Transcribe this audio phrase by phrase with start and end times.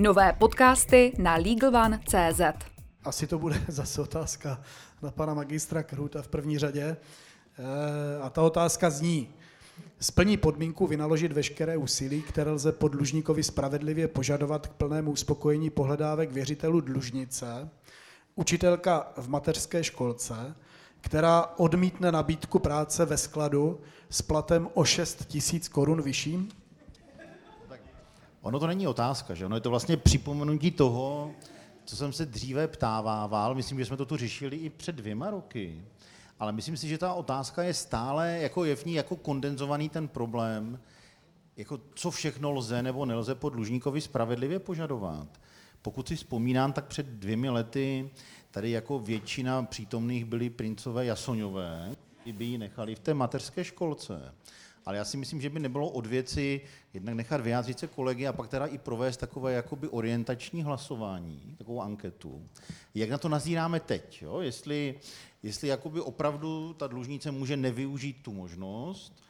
[0.00, 2.40] Nové podcasty na LegalOne.cz
[3.04, 4.60] Asi to bude zase otázka
[5.02, 6.96] na pana magistra Kruta v první řadě.
[7.58, 9.28] Eh, A ta otázka zní,
[10.00, 16.32] splní podmínku vynaložit veškeré úsilí, které lze po dlužníkovi spravedlivě požadovat k plnému uspokojení pohledávek
[16.32, 17.68] věřitelů dlužnice,
[18.34, 20.54] učitelka v mateřské školce,
[21.00, 23.80] která odmítne nabídku práce ve skladu
[24.10, 26.48] s platem o 6 tisíc korun vyšším?
[28.42, 29.46] Ono to není otázka, že?
[29.46, 31.30] Ono je to vlastně připomenutí toho,
[31.84, 33.54] co jsem se dříve ptávával.
[33.54, 35.84] Myslím, že jsme to tu řešili i před dvěma roky.
[36.38, 40.08] Ale myslím si, že ta otázka je stále, jako je v ní jako kondenzovaný ten
[40.08, 40.80] problém,
[41.56, 45.28] jako co všechno lze nebo nelze po dlužníkovi spravedlivě požadovat.
[45.82, 48.10] Pokud si vzpomínám, tak před dvěmi lety
[48.50, 51.96] tady jako většina přítomných byli princové Jasoňové,
[52.32, 54.34] by ji nechali v té mateřské školce.
[54.86, 56.60] Ale já si myslím, že by nebylo od věci
[56.94, 61.80] jednak nechat vyjádřit se kolegy a pak teda i provést takové jakoby orientační hlasování, takovou
[61.80, 62.48] anketu.
[62.94, 64.22] Jak na to nazíráme teď?
[64.22, 64.40] Jo?
[64.40, 64.94] Jestli,
[65.42, 69.22] jestli jakoby opravdu ta dlužnice může nevyužít tu možnost,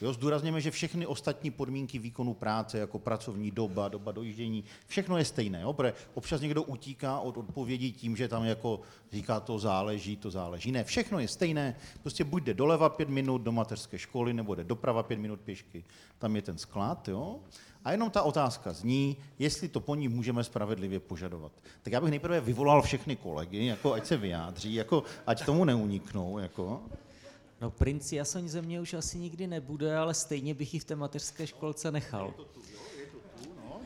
[0.00, 5.24] Jo, zdůrazněme, že všechny ostatní podmínky výkonu práce, jako pracovní doba, doba dojíždění, všechno je
[5.24, 5.60] stejné.
[5.60, 5.72] Jo?
[5.72, 8.80] Protože občas někdo utíká od odpovědí tím, že tam jako
[9.12, 10.72] říká, to záleží, to záleží.
[10.72, 11.76] Ne, všechno je stejné.
[12.02, 15.84] Prostě buď jde doleva pět minut do mateřské školy, nebo jde doprava pět minut pěšky.
[16.18, 17.08] Tam je ten sklad.
[17.08, 17.38] Jo?
[17.84, 21.52] A jenom ta otázka zní, jestli to po ní můžeme spravedlivě požadovat.
[21.82, 26.38] Tak já bych nejprve vyvolal všechny kolegy, jako ať se vyjádří, jako ať tomu neuniknou.
[26.38, 26.82] Jako.
[27.60, 30.96] No princ Jasoň ze mě už asi nikdy nebude, ale stejně bych ji v té
[30.96, 32.34] mateřské školce nechal.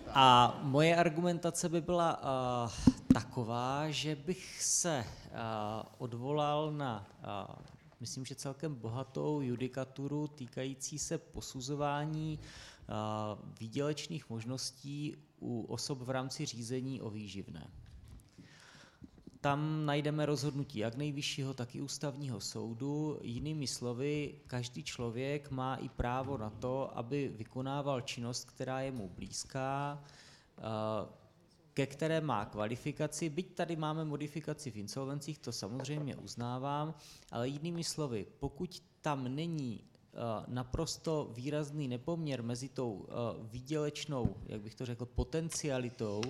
[0.08, 2.70] A moje argumentace by byla uh,
[3.14, 5.36] taková, že bych se uh,
[5.98, 7.06] odvolal na,
[7.48, 7.54] uh,
[8.00, 12.94] myslím, že celkem bohatou judikaturu týkající se posuzování uh,
[13.60, 17.70] výdělečných možností u osob v rámci řízení o výživné.
[19.42, 23.18] Tam najdeme rozhodnutí jak nejvyššího, tak i ústavního soudu.
[23.22, 29.08] Jinými slovy, každý člověk má i právo na to, aby vykonával činnost, která je mu
[29.08, 30.04] blízká,
[30.58, 30.62] eh,
[31.74, 33.30] ke které má kvalifikaci.
[33.30, 36.94] Byť tady máme modifikaci v insolvencích, to samozřejmě uznávám,
[37.30, 43.12] ale jinými slovy, pokud tam není eh, naprosto výrazný nepoměr mezi tou eh,
[43.50, 46.22] výdělečnou, jak bych to řekl, potencialitou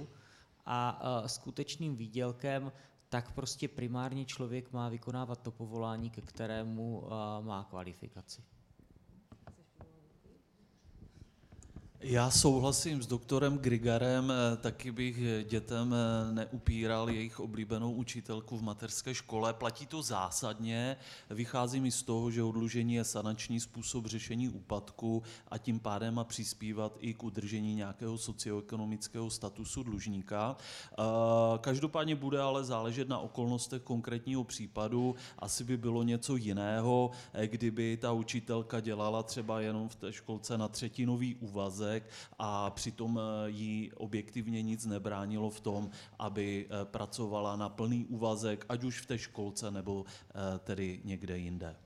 [0.66, 2.72] a skutečným výdělkem,
[3.12, 7.02] tak prostě primárně člověk má vykonávat to povolání, ke kterému
[7.40, 8.42] má kvalifikaci.
[12.04, 18.62] Já souhlasím s doktorem Grigarem, eh, taky bych dětem eh, neupíral jejich oblíbenou učitelku v
[18.62, 19.54] mateřské škole.
[19.54, 20.96] Platí to zásadně,
[21.30, 26.24] vychází mi z toho, že odlužení je sanační způsob řešení úpadku a tím pádem má
[26.24, 30.56] přispívat i k udržení nějakého socioekonomického statusu dlužníka.
[30.92, 31.02] Eh,
[31.58, 35.14] každopádně bude ale záležet na okolnostech konkrétního případu.
[35.38, 37.10] Asi by bylo něco jiného,
[37.46, 42.02] kdyby ta učitelka dělala třeba jenom v té školce na třetinový úvazek, úvazek
[42.38, 48.64] a přitom eh, jí objektivně nic nebránilo v tom, aby eh, pracovala na plný úvazek,
[48.68, 51.76] ať už v té školce nebo eh, tedy někde jinde.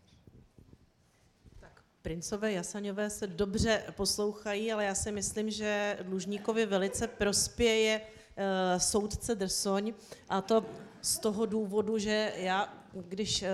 [2.03, 9.35] Princové Jasaňové se dobře poslouchají, ale já si myslím, že dlužníkovi velice prospěje uh, soudce
[9.35, 9.95] Drsoň
[10.29, 10.65] a to
[11.03, 13.49] z toho důvodu, že já, když uh,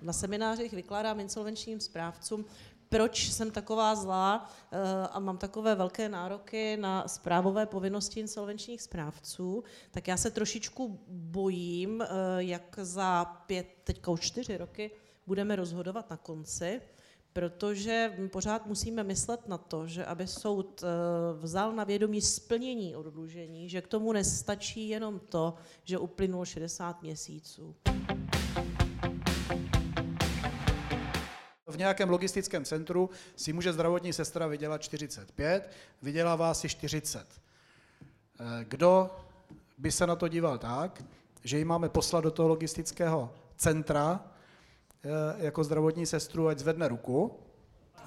[0.00, 2.44] na seminářích vykládám insolvenčním správcům,
[2.88, 4.78] proč jsem taková zlá eh,
[5.10, 12.02] a mám takové velké nároky na správové povinnosti insolvenčních správců, tak já se trošičku bojím,
[12.02, 12.06] eh,
[12.38, 14.90] jak za pět, teďka už čtyři roky
[15.26, 16.80] budeme rozhodovat na konci,
[17.32, 20.86] protože pořád musíme myslet na to, že aby soud eh,
[21.40, 25.54] vzal na vědomí splnění odlužení, že k tomu nestačí jenom to,
[25.84, 27.76] že uplynulo 60 měsíců.
[31.76, 35.70] V nějakém logistickém centru si může zdravotní sestra vydělat 45,
[36.02, 37.26] vydělává si 40.
[38.40, 39.10] Eh, kdo
[39.78, 41.04] by se na to díval tak,
[41.44, 44.20] že ji máme poslat do toho logistického centra
[45.04, 45.08] eh,
[45.38, 47.38] jako zdravotní sestru, ať zvedne ruku.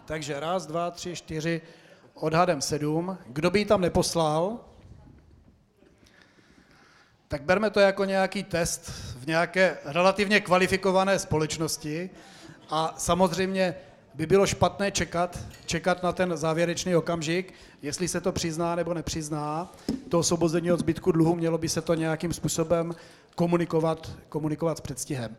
[0.06, 1.62] Takže raz, dva, tři, čtyři,
[2.14, 3.18] odhadem sedm.
[3.26, 4.66] Kdo by ji tam neposlal,
[7.28, 12.10] tak berme to jako nějaký test v nějaké relativně kvalifikované společnosti,
[12.70, 13.76] a samozřejmě
[14.14, 19.74] by bylo špatné čekat, čekat na ten závěrečný okamžik, jestli se to přizná nebo nepřizná.
[20.10, 22.96] To osvobození od zbytku dluhu mělo by se to nějakým způsobem
[23.36, 25.36] komunikovat, komunikovat s předstihem.